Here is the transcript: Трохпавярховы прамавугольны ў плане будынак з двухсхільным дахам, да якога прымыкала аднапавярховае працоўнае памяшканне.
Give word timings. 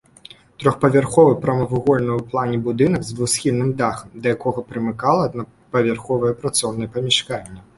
Трохпавярховы 0.61 1.33
прамавугольны 1.43 2.09
ў 2.15 2.21
плане 2.31 2.57
будынак 2.67 3.05
з 3.09 3.17
двухсхільным 3.19 3.69
дахам, 3.83 4.09
да 4.25 4.35
якога 4.39 4.59
прымыкала 4.73 5.21
аднапавярховае 5.29 6.33
працоўнае 6.41 6.89
памяшканне. 6.99 7.59